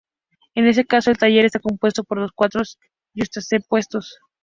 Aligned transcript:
En 0.55 0.65
este 0.65 0.83
caso, 0.83 1.11
el 1.11 1.19
taller 1.19 1.45
está 1.45 1.59
compuesto 1.59 2.03
por 2.03 2.19
dos 2.19 2.31
cuartos 2.33 2.79
yuxtapuestos. 3.13 4.17